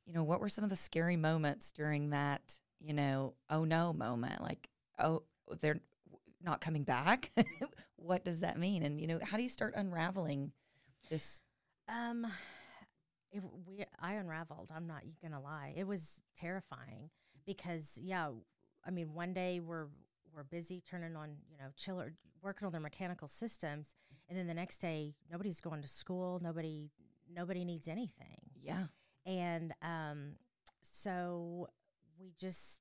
you 0.06 0.14
know, 0.14 0.24
what 0.24 0.42
were 0.42 0.50
some 0.50 0.66
of 0.66 0.70
the 0.70 0.76
scary 0.76 1.16
moments 1.16 1.72
during 1.72 2.10
that, 2.10 2.60
you 2.82 2.94
know, 2.94 3.36
oh 3.50 3.64
no 3.64 3.94
moment? 3.94 4.42
Like, 4.42 4.68
oh, 5.00 5.24
they're 5.62 5.80
not 6.44 6.60
coming 6.60 6.84
back. 6.84 7.32
what 7.96 8.26
does 8.26 8.42
that 8.42 8.60
mean? 8.60 8.84
And, 8.84 9.00
you 9.00 9.08
know, 9.08 9.20
how 9.24 9.38
do 9.38 9.44
you 9.44 9.50
start 9.50 9.74
unraveling 9.76 10.52
this? 11.10 11.42
Um 11.88 12.28
it, 13.32 13.42
we 13.68 13.84
I 14.00 14.14
unraveled. 14.14 14.70
I'm 14.74 14.88
not 14.88 15.04
gonna 15.22 15.42
lie. 15.42 15.74
It 15.76 15.86
was 15.86 16.22
terrifying 16.36 17.10
because 17.46 18.00
yeah, 18.02 18.30
I 18.86 18.92
mean 18.92 19.14
one 19.14 19.34
day 19.34 19.60
we're 19.60 19.88
we're 20.34 20.44
busy 20.44 20.82
turning 20.90 21.16
on 21.16 21.36
you 21.50 21.58
know 21.58 21.70
chiller 21.76 22.14
working 22.42 22.66
on 22.66 22.72
their 22.72 22.82
mechanical 22.82 23.28
systems, 23.28 23.96
and 24.30 24.38
then 24.38 24.48
the 24.48 24.54
next 24.54 24.78
day 24.80 25.16
nobody's 25.32 25.60
going 25.62 25.82
to 25.82 25.88
school. 25.88 26.40
Nobody 26.42 26.92
nobody 27.34 27.66
needs 27.66 27.88
anything, 27.88 28.40
Yeah. 28.62 28.86
and 29.26 29.74
um, 29.82 30.34
so 30.82 31.68
we 32.20 32.34
just 32.40 32.80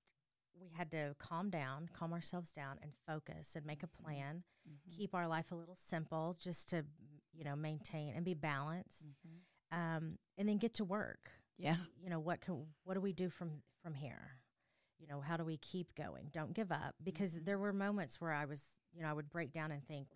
we 0.58 0.68
had 0.76 0.90
to 0.92 1.14
calm 1.18 1.50
down, 1.50 1.88
calm 1.92 2.12
ourselves 2.12 2.52
down, 2.52 2.78
and 2.82 2.92
focus 3.06 3.56
and 3.56 3.66
make 3.66 3.82
a 3.82 3.86
plan. 3.88 4.42
Mm-hmm. 4.68 4.96
Keep 4.98 5.14
our 5.14 5.26
life 5.26 5.52
a 5.52 5.54
little 5.54 5.74
simple, 5.76 6.36
just 6.38 6.70
to 6.70 6.84
you 7.36 7.44
know 7.44 7.54
maintain 7.56 8.14
and 8.16 8.24
be 8.24 8.34
balanced 8.34 9.06
um, 9.72 10.18
and 10.38 10.48
then 10.48 10.58
get 10.58 10.74
to 10.74 10.84
work. 10.84 11.30
Yeah. 11.58 11.76
You 12.02 12.10
know 12.10 12.18
what 12.20 12.40
can 12.40 12.66
what 12.84 12.94
do 12.94 13.00
we 13.00 13.12
do 13.12 13.28
from 13.30 13.50
from 13.82 13.94
here? 13.94 14.32
You 14.98 15.06
know 15.06 15.20
how 15.20 15.36
do 15.36 15.44
we 15.44 15.58
keep 15.58 15.94
going? 15.94 16.30
Don't 16.32 16.54
give 16.54 16.72
up 16.72 16.94
because 17.02 17.34
Mhm. 17.36 17.44
there 17.44 17.58
were 17.58 17.72
moments 17.72 18.20
where 18.20 18.32
I 18.32 18.44
was 18.46 18.62
you 18.92 19.02
know 19.02 19.08
I 19.08 19.12
would 19.12 19.28
break 19.30 19.52
down 19.52 19.70
and 19.72 19.84
think, 19.86 20.08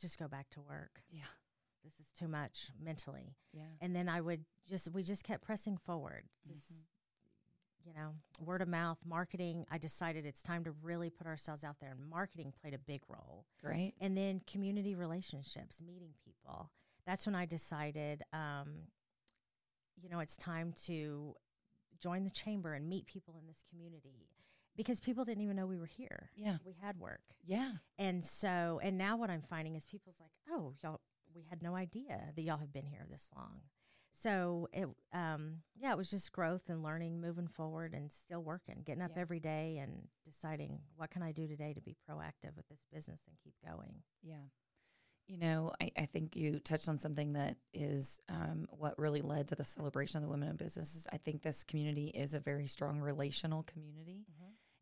just 0.00 0.18
go 0.18 0.28
back 0.28 0.48
to 0.50 0.60
work. 0.60 1.02
Yeah. 1.10 1.22
this 1.82 1.98
is 1.98 2.10
too 2.12 2.28
much 2.28 2.68
mentally. 2.78 3.34
Yeah. 3.54 3.64
And 3.80 3.96
then 3.96 4.06
I 4.08 4.20
would 4.20 4.44
just 4.68 4.90
we 4.92 5.02
just 5.02 5.24
kept 5.24 5.42
pressing 5.42 5.78
forward. 5.78 6.24
Just 6.46 6.84
you 7.84 7.92
know, 7.94 8.14
word 8.40 8.62
of 8.62 8.68
mouth 8.68 8.98
marketing. 9.04 9.66
I 9.70 9.78
decided 9.78 10.26
it's 10.26 10.42
time 10.42 10.64
to 10.64 10.72
really 10.82 11.10
put 11.10 11.26
ourselves 11.26 11.64
out 11.64 11.76
there, 11.80 11.90
and 11.90 12.08
marketing 12.08 12.52
played 12.60 12.74
a 12.74 12.78
big 12.78 13.02
role. 13.08 13.46
Great. 13.62 13.94
And 14.00 14.16
then 14.16 14.40
community 14.46 14.94
relationships, 14.94 15.80
meeting 15.80 16.10
people. 16.24 16.70
That's 17.06 17.26
when 17.26 17.34
I 17.34 17.46
decided, 17.46 18.22
um, 18.32 18.68
you 20.00 20.08
know, 20.08 20.20
it's 20.20 20.36
time 20.36 20.74
to 20.86 21.34
join 22.00 22.24
the 22.24 22.30
chamber 22.30 22.74
and 22.74 22.88
meet 22.88 23.06
people 23.06 23.36
in 23.40 23.46
this 23.46 23.62
community 23.70 24.28
because 24.76 25.00
people 25.00 25.24
didn't 25.24 25.42
even 25.42 25.56
know 25.56 25.66
we 25.66 25.78
were 25.78 25.86
here. 25.86 26.30
Yeah. 26.36 26.56
We 26.64 26.74
had 26.80 26.98
work. 26.98 27.20
Yeah. 27.44 27.72
And 27.98 28.24
so, 28.24 28.80
and 28.82 28.96
now 28.96 29.16
what 29.16 29.30
I'm 29.30 29.42
finding 29.42 29.74
is 29.74 29.84
people's 29.86 30.16
like, 30.20 30.30
oh, 30.50 30.72
y'all, 30.82 31.00
we 31.34 31.44
had 31.48 31.62
no 31.62 31.76
idea 31.76 32.20
that 32.34 32.42
y'all 32.42 32.58
have 32.58 32.72
been 32.72 32.86
here 32.86 33.04
this 33.10 33.30
long. 33.36 33.60
So 34.12 34.68
it, 34.72 34.86
um, 35.12 35.58
yeah, 35.76 35.92
it 35.92 35.96
was 35.96 36.10
just 36.10 36.32
growth 36.32 36.68
and 36.68 36.82
learning, 36.82 37.20
moving 37.20 37.48
forward, 37.48 37.94
and 37.94 38.12
still 38.12 38.42
working, 38.42 38.82
getting 38.84 39.02
up 39.02 39.12
Yeah. 39.16 39.22
every 39.22 39.40
day 39.40 39.78
and 39.78 40.08
deciding 40.24 40.80
what 40.96 41.10
can 41.10 41.22
I 41.22 41.32
do 41.32 41.46
today 41.48 41.72
to 41.72 41.80
be 41.80 41.96
proactive 42.08 42.54
with 42.56 42.68
this 42.68 42.86
business 42.92 43.22
and 43.26 43.36
keep 43.42 43.54
going. 43.64 44.02
Yeah. 44.22 44.42
You 45.26 45.38
know, 45.38 45.72
I, 45.80 45.90
I 45.96 46.06
think 46.06 46.34
you 46.34 46.58
touched 46.58 46.88
on 46.88 46.98
something 46.98 47.34
that 47.34 47.56
is 47.72 48.20
um, 48.28 48.66
what 48.70 48.98
really 48.98 49.22
led 49.22 49.48
to 49.48 49.54
the 49.54 49.64
celebration 49.64 50.18
of 50.18 50.22
the 50.24 50.28
women 50.28 50.48
in 50.48 50.56
businesses. 50.56 51.06
I 51.12 51.18
think 51.18 51.42
this 51.42 51.62
community 51.62 52.08
is 52.08 52.34
a 52.34 52.40
very 52.40 52.66
strong 52.66 52.98
relational 52.98 53.62
community, 53.62 54.26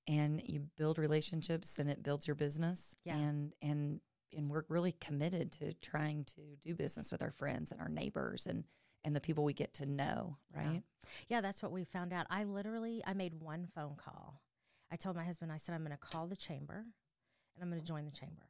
and 0.06 0.40
you 0.46 0.68
build 0.78 0.96
relationships, 0.98 1.78
and 1.78 1.90
it 1.90 2.02
builds 2.02 2.26
your 2.26 2.34
business. 2.34 2.96
Yeah. 3.04 3.16
And 3.16 3.52
and 3.60 4.00
and 4.36 4.48
we're 4.50 4.64
really 4.68 4.92
committed 4.92 5.52
to 5.52 5.74
trying 5.74 6.24
to 6.24 6.40
do 6.62 6.74
business 6.74 7.12
with 7.12 7.20
our 7.22 7.30
friends 7.32 7.70
and 7.70 7.80
our 7.80 7.88
neighbors 7.90 8.46
and 8.46 8.64
and 9.04 9.14
the 9.14 9.20
people 9.20 9.44
we 9.44 9.52
get 9.52 9.74
to 9.74 9.86
know. 9.86 10.36
Right. 10.54 10.82
Yeah, 11.28 11.40
that's 11.40 11.62
what 11.62 11.72
we 11.72 11.84
found 11.84 12.12
out. 12.12 12.26
I 12.30 12.44
literally 12.44 13.02
I 13.06 13.14
made 13.14 13.34
one 13.40 13.66
phone 13.74 13.96
call. 13.96 14.42
I 14.90 14.96
told 14.96 15.16
my 15.16 15.24
husband 15.24 15.52
I 15.52 15.56
said 15.56 15.74
I'm 15.74 15.84
going 15.84 15.92
to 15.92 15.98
call 15.98 16.26
the 16.26 16.36
chamber 16.36 16.84
and 17.54 17.62
I'm 17.62 17.70
going 17.70 17.80
to 17.80 17.86
join 17.86 18.04
the 18.04 18.10
chamber. 18.10 18.48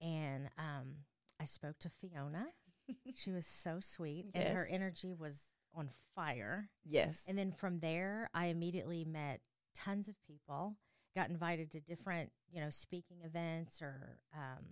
And 0.00 0.48
um 0.58 0.96
I 1.40 1.44
spoke 1.44 1.78
to 1.80 1.90
Fiona. 1.90 2.46
she 3.14 3.30
was 3.30 3.46
so 3.46 3.78
sweet 3.80 4.26
and 4.34 4.56
her 4.56 4.68
energy 4.70 5.14
was 5.14 5.52
on 5.74 5.90
fire. 6.14 6.68
Yes. 6.84 7.24
And 7.28 7.38
then 7.38 7.52
from 7.52 7.80
there, 7.80 8.28
I 8.34 8.46
immediately 8.46 9.04
met 9.04 9.40
tons 9.74 10.08
of 10.08 10.14
people, 10.26 10.76
got 11.16 11.30
invited 11.30 11.70
to 11.72 11.80
different, 11.80 12.30
you 12.50 12.60
know, 12.60 12.70
speaking 12.70 13.18
events 13.24 13.80
or 13.80 14.18
um, 14.34 14.64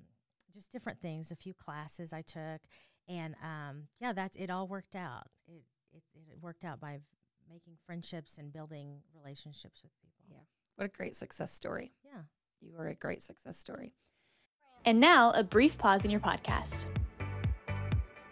just 0.52 0.70
different 0.70 1.00
things, 1.00 1.30
a 1.30 1.36
few 1.36 1.54
classes 1.54 2.12
I 2.12 2.22
took. 2.22 2.60
And 3.09 3.35
um, 3.42 3.88
yeah, 4.00 4.12
that's 4.12 4.37
it 4.37 4.50
all 4.50 4.66
worked 4.66 4.95
out. 4.95 5.26
It, 5.49 5.62
it, 5.92 6.02
it 6.14 6.38
worked 6.40 6.64
out 6.64 6.80
by 6.80 7.00
making 7.50 7.75
friendships 7.85 8.38
and 8.38 8.52
building 8.52 8.99
relationships 9.14 9.83
with 9.83 9.92
people. 10.00 10.26
Yeah. 10.30 10.45
what 10.76 10.85
a 10.87 10.88
great 10.88 11.16
success 11.16 11.52
story. 11.52 11.92
Yeah. 12.04 12.23
You 12.61 12.76
are 12.78 12.88
a 12.88 12.95
great 12.95 13.23
success 13.23 13.59
story. 13.59 13.95
And 14.85 15.00
now, 15.00 15.33
a 15.33 15.42
brief 15.42 15.76
pause 15.76 16.04
in 16.04 16.11
your 16.11 16.21
podcast. 16.21 16.87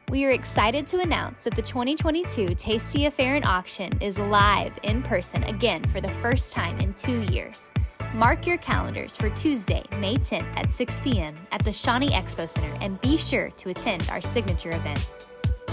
We 0.08 0.24
are 0.24 0.30
excited 0.30 0.86
to 0.88 1.00
announce 1.00 1.44
that 1.44 1.54
the 1.54 1.60
2022 1.60 2.54
Tasty 2.54 3.04
Affair 3.04 3.34
and 3.34 3.44
Auction 3.44 3.92
is 4.00 4.18
live 4.18 4.72
in 4.82 5.02
person 5.02 5.42
again 5.44 5.84
for 5.84 6.00
the 6.00 6.10
first 6.22 6.52
time 6.52 6.78
in 6.78 6.94
two 6.94 7.20
years. 7.30 7.70
Mark 8.14 8.46
your 8.46 8.56
calendars 8.56 9.14
for 9.18 9.28
Tuesday, 9.28 9.82
May 9.98 10.16
10th 10.16 10.56
at 10.56 10.70
6 10.70 11.00
p.m. 11.00 11.36
at 11.52 11.62
the 11.62 11.72
Shawnee 11.72 12.08
Expo 12.08 12.48
Center 12.48 12.74
and 12.80 12.98
be 13.02 13.18
sure 13.18 13.50
to 13.50 13.68
attend 13.68 14.08
our 14.10 14.22
signature 14.22 14.70
event. 14.70 15.06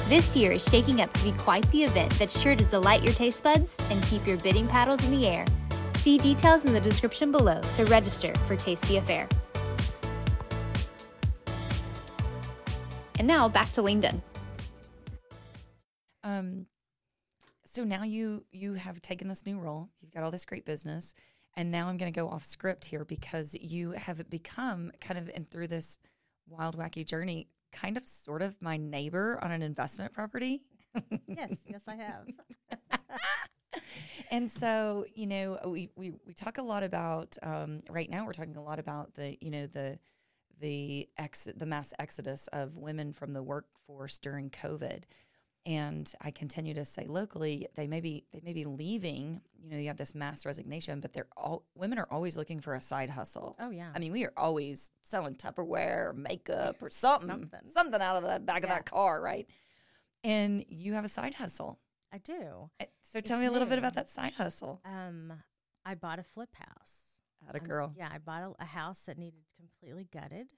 This 0.10 0.36
year 0.36 0.52
is 0.52 0.64
shaking 0.68 1.00
up 1.00 1.14
to 1.14 1.24
be 1.24 1.32
quite 1.38 1.66
the 1.72 1.86
event 1.86 2.12
that's 2.20 2.38
sure 2.38 2.54
to 2.54 2.64
delight 2.66 3.04
your 3.04 3.14
taste 3.14 3.42
buds 3.42 3.78
and 3.90 4.04
keep 4.04 4.28
your 4.28 4.36
bidding 4.36 4.68
paddles 4.68 5.06
in 5.06 5.12
the 5.12 5.26
air. 5.26 5.46
See 5.96 6.18
details 6.18 6.66
in 6.66 6.74
the 6.74 6.82
description 6.82 7.32
below 7.32 7.62
to 7.78 7.86
register 7.86 8.34
for 8.48 8.58
Tasty 8.58 8.98
Affair. 8.98 9.30
And 13.18 13.30
now 13.30 13.48
back 13.48 13.72
to 13.72 13.82
Leaned 13.82 14.04
In. 14.04 14.22
Um, 16.22 16.66
so 17.64 17.86
now 17.86 18.04
you 18.04 18.44
you 18.52 18.74
have 18.74 19.02
taken 19.02 19.30
this 19.30 19.46
new 19.46 19.58
role. 19.58 19.90
You've 20.02 20.12
got 20.14 20.24
all 20.24 20.32
this 20.32 20.46
great 20.46 20.66
business, 20.66 21.16
and 21.58 21.72
now 21.72 21.88
I'm 21.88 21.98
going 21.98 22.12
to 22.12 22.20
go 22.20 22.30
off 22.30 22.44
script 22.44 22.86
here 22.86 23.06
because 23.06 23.56
you 23.56 23.92
have 23.92 24.30
become 24.30 24.92
kind 25.00 25.18
of 25.18 25.30
and 25.34 25.50
through 25.50 25.68
this 25.68 25.98
wild 26.48 26.78
wacky 26.78 27.06
journey, 27.06 27.48
kind 27.72 27.98
of 27.98 28.08
sort 28.08 28.42
of 28.42 28.62
my 28.62 28.78
neighbor 28.78 29.40
on 29.42 29.52
an 29.52 29.62
investment 29.62 30.14
property. 30.14 30.64
Yes, 31.28 31.58
yes, 31.68 31.82
I 31.88 31.96
have. 31.96 32.28
and 34.32 34.52
so 34.52 35.06
you 35.14 35.28
know 35.28 35.60
we, 35.66 35.90
we 35.96 36.12
we 36.26 36.34
talk 36.34 36.58
a 36.58 36.62
lot 36.62 36.84
about 36.84 37.38
um, 37.44 37.82
right 37.90 38.10
now 38.10 38.26
we're 38.26 38.34
talking 38.34 38.56
a 38.56 38.64
lot 38.64 38.80
about 38.80 39.14
the 39.16 39.38
you 39.42 39.52
know 39.52 39.68
the 39.68 40.00
the 40.60 41.10
exit 41.18 41.60
the 41.60 41.66
mass 41.66 41.94
exodus 42.00 42.48
of 42.54 42.78
women 42.78 43.12
from 43.12 43.34
the 43.34 43.44
workforce 43.44 44.20
during 44.20 44.50
covid 44.50 45.04
and 45.66 46.14
i 46.22 46.30
continue 46.32 46.74
to 46.74 46.86
say 46.86 47.06
locally 47.08 47.68
they 47.76 47.88
may 47.88 48.00
be 48.00 48.24
they 48.32 48.42
may 48.44 48.54
be 48.54 48.66
leaving 48.66 49.42
you 49.58 49.70
know 49.72 49.78
you 49.78 49.88
have 49.88 49.98
this 49.98 50.14
mass 50.14 50.46
resignation 50.46 51.00
but 51.00 51.12
they're 51.14 51.28
all 51.36 51.64
women 51.76 51.98
are 51.98 52.08
always 52.12 52.38
looking 52.38 52.60
for 52.60 52.76
a 52.76 52.82
side 52.82 53.10
hustle 53.10 53.56
Oh, 53.60 53.70
yeah. 53.72 53.92
I 53.96 54.00
mean, 54.00 54.12
we 54.12 54.24
are 54.26 54.34
always 54.38 54.92
selling 55.04 55.36
Tupperware 55.36 56.10
or 56.10 56.14
makeup 56.14 56.78
or 56.82 56.90
something, 56.92 57.28
Something. 57.30 57.70
something 57.74 58.02
out 58.02 58.18
of 58.24 58.30
the 58.32 58.40
back 58.40 58.64
of 58.64 58.70
that 58.70 58.86
car, 58.86 59.20
right? 59.22 59.48
And 60.24 60.64
you 60.70 60.94
have 60.94 61.06
a 61.06 61.10
side 61.10 61.34
hustle. 61.36 61.80
I 62.14 62.18
do. 62.20 62.70
Uh, 62.80 62.86
So 63.04 63.22
tell 63.22 63.38
It's 63.38 63.42
me 63.42 63.48
a 63.48 63.52
little 63.52 63.68
bit 63.68 63.78
about 63.80 63.96
that 63.96 64.10
side 64.10 64.34
hustle. 64.34 64.82
Um, 64.86 65.34
I 65.86 65.96
bought 65.96 66.20
a 66.20 66.24
flip 66.24 66.54
house. 66.56 67.18
Out 67.48 67.56
a 67.56 67.60
girl. 67.60 67.94
Yeah, 67.98 68.10
I 68.12 68.18
bought 68.20 68.44
a, 68.44 68.64
a 68.64 68.66
house 68.66 69.02
that 69.06 69.18
needed 69.18 69.42
completely 69.58 70.08
gutted, 70.12 70.52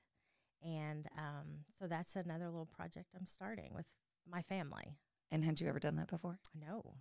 and 0.63 1.05
um, 1.17 1.65
so 1.77 1.85
that's 1.87 2.15
another 2.15 2.45
little 2.45 2.65
project 2.65 3.07
I'm 3.17 3.27
starting 3.27 3.71
with 3.73 3.85
my 4.29 4.41
family. 4.41 4.97
And 5.31 5.43
had 5.43 5.59
you 5.59 5.67
ever 5.67 5.79
done 5.79 5.95
that 5.97 6.07
before? 6.09 6.39
No, 6.59 6.95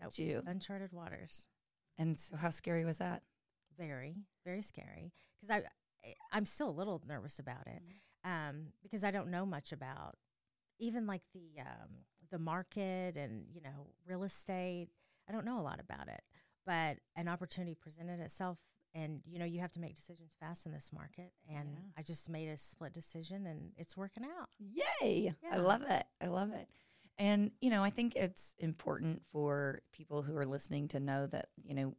Look 0.00 0.12
at 0.12 0.18
you. 0.18 0.42
uncharted 0.46 0.92
waters. 0.92 1.46
And 1.98 2.18
so, 2.18 2.36
how 2.36 2.50
scary 2.50 2.84
was 2.84 2.98
that? 2.98 3.22
Very, 3.78 4.16
very 4.44 4.62
scary 4.62 5.12
because 5.40 5.50
I, 5.54 5.62
I- 6.06 6.14
I'm 6.32 6.46
still 6.46 6.68
a 6.68 6.72
little 6.72 7.02
nervous 7.06 7.38
about 7.38 7.66
it 7.66 7.82
um, 8.24 8.68
because 8.82 9.04
I 9.04 9.10
don't 9.10 9.30
know 9.30 9.44
much 9.44 9.72
about 9.72 10.16
even 10.78 11.06
like 11.06 11.22
the 11.34 11.60
um, 11.60 11.90
the 12.30 12.38
market 12.38 13.16
and 13.16 13.44
you 13.52 13.60
know 13.60 13.90
real 14.06 14.22
estate. 14.22 14.88
I 15.28 15.32
don't 15.32 15.44
know 15.44 15.60
a 15.60 15.62
lot 15.62 15.80
about 15.80 16.08
it, 16.08 16.22
but 16.66 16.96
an 17.16 17.28
opportunity 17.28 17.74
presented 17.74 18.20
itself, 18.20 18.58
and 18.94 19.20
you 19.24 19.38
know 19.38 19.44
you 19.44 19.60
have 19.60 19.72
to 19.72 19.80
make 19.80 19.94
decisions 19.94 20.34
fast 20.38 20.66
in 20.66 20.72
this 20.72 20.92
market. 20.92 21.32
And 21.48 21.68
Yeah. 21.74 21.80
I 21.98 22.02
just 22.02 22.28
made 22.28 22.48
a 22.48 22.56
split 22.56 22.92
decision, 22.92 23.46
and 23.46 23.72
it's 23.76 23.96
working 23.96 24.24
out. 24.24 24.48
Yay! 24.58 25.34
I 25.50 25.56
love 25.58 25.82
it. 25.82 26.04
I 26.20 26.26
love 26.26 26.52
it. 26.52 26.68
And 27.18 27.50
you 27.60 27.70
know, 27.70 27.82
I 27.84 27.90
think 27.90 28.16
it's 28.16 28.54
important 28.58 29.22
for 29.30 29.82
people 29.92 30.22
who 30.22 30.36
are 30.36 30.46
listening 30.46 30.88
to 30.88 31.00
know 31.00 31.26
that 31.28 31.48
you 31.62 31.74
know, 31.74 31.94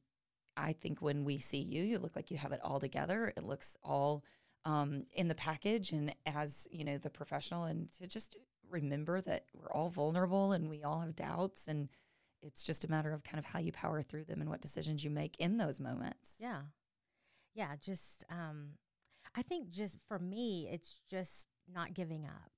I 0.57 0.74
think 0.74 1.01
when 1.01 1.24
we 1.24 1.38
see 1.38 1.60
you, 1.62 1.83
you 1.83 2.00
look 2.00 2.15
like 2.15 2.31
you 2.31 2.38
have 2.38 2.51
it 2.51 2.62
all 2.63 2.79
together. 2.79 3.31
It 3.38 3.43
looks 3.43 3.77
all 3.83 4.24
um, 4.65 5.05
in 5.15 5.27
the 5.27 5.36
package, 5.36 5.91
and 5.91 6.13
as 6.25 6.67
you 6.71 6.83
know, 6.83 6.98
the 6.98 7.10
professional, 7.10 7.65
and 7.65 7.91
to 7.93 8.07
just 8.07 8.36
remember 8.69 9.19
that 9.21 9.45
we're 9.53 9.71
all 9.71 9.89
vulnerable 9.89 10.53
and 10.53 10.69
we 10.69 10.81
all 10.83 11.00
have 11.01 11.15
doubts, 11.15 11.67
and 11.67 11.89
it's 12.41 12.63
just 12.63 12.83
a 12.83 12.89
matter 12.89 13.12
of 13.13 13.24
kind 13.24 13.38
of 13.38 13.45
how 13.45 13.60
you 13.60 13.71
power 13.71 14.01
through 14.01 14.24
them 14.24 14.41
and 14.41 14.50
what 14.50 14.62
decisions 14.62 15.03
you 15.03 15.10
make 15.12 15.36
in 15.39 15.57
those 15.57 15.79
moments. 15.79 16.36
Yeah. 16.39 16.62
Yeah. 17.53 17.75
Just, 17.79 18.24
um, 18.29 18.72
I 19.36 19.41
think 19.41 19.70
just 19.70 19.98
for 20.08 20.20
me, 20.20 20.70
it's 20.72 21.00
just 21.10 21.48
not 21.72 21.93
giving 21.93 22.25
up. 22.25 22.51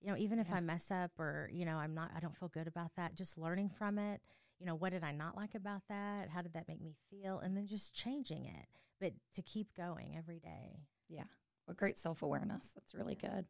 You 0.00 0.08
know, 0.10 0.16
even 0.16 0.38
if 0.38 0.48
Yeah. 0.48 0.56
I 0.56 0.60
mess 0.60 0.90
up 0.90 1.18
or, 1.18 1.50
you 1.52 1.64
know, 1.64 1.76
I'm 1.76 1.94
not, 1.94 2.12
I 2.14 2.20
don't 2.20 2.36
feel 2.36 2.48
good 2.48 2.66
about 2.68 2.94
that, 2.96 3.14
just 3.14 3.36
learning 3.36 3.70
from 3.70 3.98
it. 3.98 4.20
You 4.60 4.66
know, 4.66 4.74
what 4.74 4.90
did 4.90 5.04
I 5.04 5.12
not 5.12 5.36
like 5.36 5.54
about 5.54 5.82
that? 5.88 6.28
How 6.28 6.42
did 6.42 6.52
that 6.54 6.68
make 6.68 6.80
me 6.80 6.94
feel? 7.10 7.38
And 7.40 7.56
then 7.56 7.66
just 7.66 7.94
changing 7.94 8.46
it, 8.46 8.66
but 9.00 9.12
to 9.34 9.42
keep 9.42 9.74
going 9.74 10.16
every 10.16 10.38
day. 10.40 10.86
Yeah. 11.08 11.24
Well, 11.66 11.74
great 11.76 11.98
self 11.98 12.22
awareness. 12.22 12.70
That's 12.74 12.94
really 12.94 13.14
good. 13.16 13.46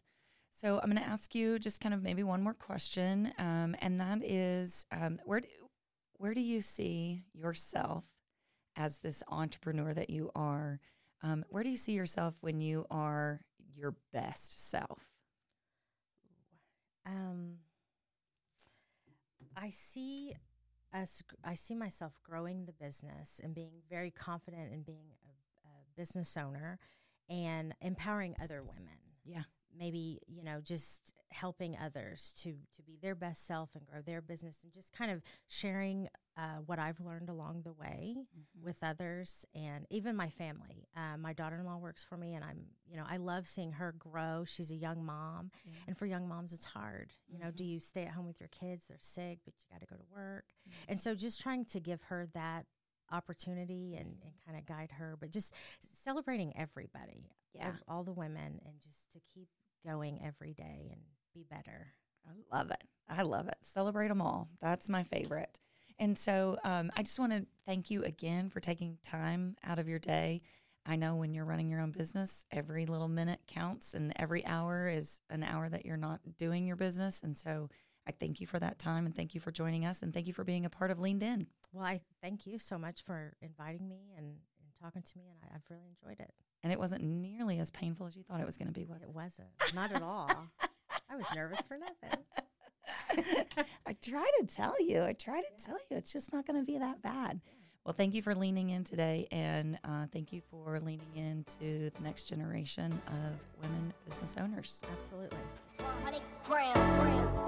So 0.50 0.80
I'm 0.80 0.90
going 0.90 1.02
to 1.02 1.08
ask 1.08 1.34
you 1.34 1.58
just 1.58 1.80
kind 1.80 1.94
of 1.94 2.02
maybe 2.02 2.22
one 2.22 2.42
more 2.42 2.54
question, 2.54 3.32
um, 3.38 3.76
and 3.80 4.00
that 4.00 4.24
is, 4.24 4.86
um, 4.90 5.20
where 5.24 5.40
do, 5.40 5.48
where 6.16 6.34
do 6.34 6.40
you 6.40 6.62
see 6.62 7.22
yourself 7.32 8.04
as 8.78 9.00
this 9.00 9.22
entrepreneur 9.28 9.92
that 9.92 10.08
you 10.08 10.30
are? 10.34 10.80
Um, 11.22 11.44
where 11.50 11.64
do 11.64 11.68
you 11.68 11.76
see 11.76 11.92
yourself 11.92 12.34
when 12.40 12.60
you 12.60 12.86
are 12.90 13.42
your 13.74 13.94
best 14.12 14.70
self? 14.70 15.02
Um, 17.04 17.56
I 19.56 19.70
see 19.70 20.34
us. 20.94 21.22
I 21.44 21.54
see 21.54 21.74
myself 21.74 22.12
growing 22.22 22.64
the 22.66 22.72
business 22.72 23.40
and 23.42 23.54
being 23.54 23.82
very 23.90 24.10
confident 24.12 24.72
in 24.72 24.82
being 24.82 25.08
a, 25.24 25.68
a 25.68 25.72
business 25.96 26.36
owner 26.36 26.78
and 27.28 27.74
empowering 27.82 28.36
other 28.40 28.62
women. 28.62 28.94
Yeah. 29.24 29.42
maybe 29.76 30.20
you 30.26 30.42
know 30.42 30.60
just 30.62 31.12
helping 31.30 31.76
others 31.76 32.32
to 32.38 32.54
to 32.74 32.82
be 32.82 32.96
their 33.02 33.14
best 33.14 33.46
self 33.46 33.74
and 33.74 33.84
grow 33.86 34.00
their 34.00 34.22
business 34.22 34.60
and 34.62 34.72
just 34.72 34.92
kind 34.92 35.10
of 35.10 35.20
sharing 35.48 36.08
uh, 36.38 36.58
what 36.66 36.78
I've 36.78 37.00
learned 37.00 37.28
along 37.28 37.62
the 37.64 37.72
way 37.72 38.14
Mm-hmm. 38.18 38.64
with 38.64 38.76
others 38.82 39.44
and 39.54 39.84
even 39.90 40.14
my 40.16 40.28
family. 40.28 40.86
Uh, 40.96 41.16
my 41.18 41.32
daughter-in-law 41.32 41.78
works 41.78 42.04
for 42.08 42.16
me, 42.16 42.34
and 42.34 42.44
I'm 42.44 42.60
you 42.88 42.96
know 42.96 43.04
I 43.08 43.16
love 43.16 43.46
seeing 43.48 43.72
her 43.72 43.92
grow. 43.98 44.44
She's 44.46 44.70
a 44.70 44.76
young 44.76 45.04
mom, 45.04 45.50
and 45.86 45.96
for 45.98 46.06
young 46.06 46.28
moms, 46.28 46.52
it's 46.52 46.64
hard. 46.64 47.12
You 47.28 47.38
know, 47.40 47.50
do 47.50 47.64
Mm-hmm. 47.64 47.72
you 47.74 47.80
stay 47.80 48.02
at 48.04 48.10
home 48.12 48.26
with 48.26 48.40
your 48.40 48.48
kids? 48.50 48.86
They're 48.86 48.98
sick, 49.00 49.38
but 49.44 49.54
you 49.58 49.64
got 49.72 49.80
to 49.80 49.86
go 49.86 49.96
to 49.96 50.06
work, 50.14 50.44
and 50.88 50.98
so 51.00 51.14
just 51.14 51.40
trying 51.40 51.64
to 51.66 51.80
give 51.80 52.00
her 52.02 52.28
that 52.34 52.66
opportunity 53.10 53.96
and, 53.96 54.14
and 54.22 54.32
kind 54.46 54.58
of 54.58 54.66
guide 54.66 54.90
her, 54.92 55.16
but 55.18 55.30
just 55.30 55.54
celebrating 56.04 56.52
everybody, 56.56 57.30
Yeah. 57.54 57.72
all 57.88 58.04
the 58.04 58.12
women, 58.12 58.60
and 58.64 58.74
just 58.80 59.10
to 59.12 59.20
keep 59.34 59.48
going 59.84 60.20
every 60.22 60.52
day 60.52 60.88
and 60.92 61.00
be 61.34 61.42
better. 61.50 61.88
I 62.28 62.32
love 62.56 62.70
it. 62.70 62.84
I 63.08 63.22
love 63.22 63.48
it. 63.48 63.56
Celebrate 63.62 64.08
them 64.08 64.20
all. 64.20 64.48
That's 64.60 64.88
my 64.88 65.04
favorite. 65.04 65.58
And 65.98 66.18
so 66.18 66.58
um, 66.64 66.90
I 66.96 67.02
just 67.02 67.18
want 67.18 67.32
to 67.32 67.46
thank 67.66 67.90
you 67.90 68.04
again 68.04 68.50
for 68.50 68.60
taking 68.60 68.98
time 69.02 69.56
out 69.64 69.78
of 69.78 69.88
your 69.88 69.98
day. 69.98 70.42
I 70.86 70.96
know 70.96 71.16
when 71.16 71.34
you're 71.34 71.44
running 71.44 71.68
your 71.68 71.80
own 71.80 71.90
business, 71.90 72.46
every 72.50 72.86
little 72.86 73.08
minute 73.08 73.40
counts, 73.46 73.94
and 73.94 74.12
every 74.16 74.46
hour 74.46 74.88
is 74.88 75.20
an 75.28 75.42
hour 75.42 75.68
that 75.68 75.84
you're 75.84 75.96
not 75.96 76.20
doing 76.38 76.66
your 76.66 76.76
business. 76.76 77.20
And 77.22 77.36
so 77.36 77.68
I 78.06 78.12
thank 78.12 78.40
you 78.40 78.46
for 78.46 78.58
that 78.58 78.78
time, 78.78 79.04
and 79.04 79.14
thank 79.14 79.34
you 79.34 79.40
for 79.40 79.50
joining 79.50 79.84
us, 79.84 80.00
and 80.02 80.14
thank 80.14 80.26
you 80.26 80.32
for 80.32 80.44
being 80.44 80.64
a 80.64 80.70
part 80.70 80.90
of 80.90 80.98
Leaned 80.98 81.22
In. 81.22 81.46
Well, 81.72 81.84
I 81.84 82.00
thank 82.22 82.46
you 82.46 82.58
so 82.58 82.78
much 82.78 83.02
for 83.04 83.34
inviting 83.42 83.86
me 83.86 84.14
and, 84.16 84.26
and 84.26 84.74
talking 84.80 85.02
to 85.02 85.18
me, 85.18 85.24
and 85.30 85.38
I, 85.42 85.56
I've 85.56 85.68
really 85.68 85.88
enjoyed 85.88 86.20
it. 86.20 86.32
And 86.62 86.72
it 86.72 86.78
wasn't 86.78 87.02
nearly 87.02 87.58
as 87.58 87.70
painful 87.70 88.06
as 88.06 88.16
you 88.16 88.22
thought 88.22 88.40
it 88.40 88.46
was 88.46 88.56
going 88.56 88.68
to 88.68 88.72
be, 88.72 88.86
was 88.86 89.02
It 89.02 89.08
it? 89.08 89.14
wasn't, 89.14 89.48
not 89.74 89.92
at 89.92 90.00
all. 90.02 90.30
I 91.10 91.16
was 91.16 91.26
nervous 91.34 91.60
for 91.66 91.76
nothing. 91.76 92.18
I 93.86 93.96
try 94.02 94.30
to 94.40 94.46
tell 94.46 94.74
you. 94.80 95.02
I 95.02 95.12
try 95.12 95.40
to 95.40 95.64
tell 95.64 95.78
you. 95.90 95.96
It's 95.96 96.12
just 96.12 96.32
not 96.32 96.46
going 96.46 96.58
to 96.58 96.66
be 96.66 96.78
that 96.78 97.02
bad. 97.02 97.40
Well, 97.84 97.94
thank 97.94 98.14
you 98.14 98.20
for 98.20 98.34
leaning 98.34 98.68
in 98.68 98.84
today, 98.84 99.26
and 99.30 99.78
uh, 99.82 100.06
thank 100.12 100.30
you 100.30 100.42
for 100.50 100.78
leaning 100.78 101.00
into 101.16 101.90
the 101.90 102.02
next 102.02 102.24
generation 102.24 103.00
of 103.06 103.62
women 103.62 103.94
business 104.04 104.36
owners. 104.38 104.82
Absolutely. 104.92 105.38
100 105.78 106.20
gram. 106.44 107.38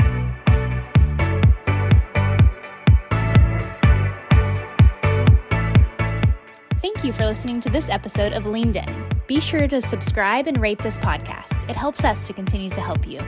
Thank 6.81 7.05
you 7.05 7.13
for 7.13 7.27
listening 7.27 7.61
to 7.61 7.69
this 7.69 7.91
episode 7.91 8.33
of 8.33 8.47
Leaned 8.47 8.77
In. 8.77 9.09
Be 9.27 9.41
sure 9.41 9.69
to 9.69 9.83
subscribe 9.83 10.47
and 10.47 10.59
rate 10.59 10.79
this 10.79 10.97
podcast. 10.99 11.69
It 11.69 11.77
helps 11.77 12.05
us 12.05 12.27
to 12.27 12.33
continue 12.33 12.71
to 12.71 12.81
help 12.81 13.07
you. 13.07 13.21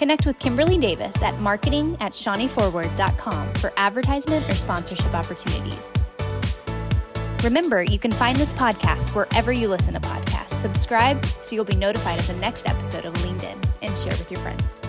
Connect 0.00 0.24
with 0.24 0.38
Kimberly 0.38 0.78
Davis 0.78 1.22
at 1.22 1.38
marketing 1.40 1.94
at 2.00 2.12
shawneeforward.com 2.12 3.52
for 3.56 3.70
advertisement 3.76 4.48
or 4.48 4.54
sponsorship 4.54 5.12
opportunities. 5.12 5.92
Remember, 7.44 7.82
you 7.82 7.98
can 7.98 8.10
find 8.10 8.38
this 8.38 8.50
podcast 8.54 9.14
wherever 9.14 9.52
you 9.52 9.68
listen 9.68 9.92
to 9.92 10.00
podcasts. 10.00 10.54
Subscribe 10.54 11.22
so 11.26 11.54
you'll 11.54 11.66
be 11.66 11.76
notified 11.76 12.18
of 12.18 12.26
the 12.26 12.36
next 12.36 12.66
episode 12.66 13.04
of 13.04 13.22
Leaned 13.22 13.44
In 13.44 13.60
and 13.82 13.94
share 13.98 14.12
with 14.12 14.32
your 14.32 14.40
friends. 14.40 14.80